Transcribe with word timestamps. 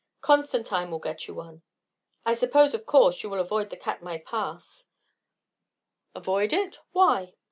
"Constantine 0.21 0.89
will 0.89 0.97
get 0.97 1.27
you 1.27 1.35
one. 1.35 1.61
I 2.25 2.33
suppose, 2.33 2.73
of 2.73 2.87
course, 2.87 3.21
you 3.21 3.29
will 3.29 3.39
avoid 3.39 3.69
the 3.69 3.77
Katmai 3.77 4.17
Pass?" 4.17 4.87
"Avoid 6.15 6.53
it? 6.53 6.79
Why?" 6.91 7.35